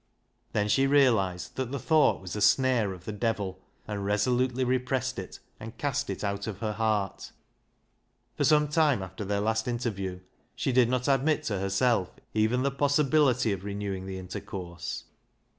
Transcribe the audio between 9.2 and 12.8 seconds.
their last hitcrview she did not admit to herself even the